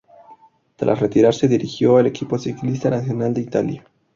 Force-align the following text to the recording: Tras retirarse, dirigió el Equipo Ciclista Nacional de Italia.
Tras 0.77 0.99
retirarse, 0.99 1.47
dirigió 1.47 1.99
el 1.99 2.07
Equipo 2.07 2.39
Ciclista 2.39 2.89
Nacional 2.89 3.35
de 3.35 3.41
Italia. 3.41 3.83